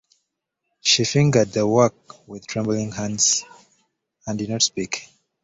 She 0.81 1.05
fingered 1.05 1.49
the 1.53 1.67
work 1.67 2.27
with 2.27 2.47
trembling 2.47 2.91
hands, 2.91 3.43
and 4.25 4.39
did 4.39 4.49
not 4.49 4.63
speak. 4.63 5.07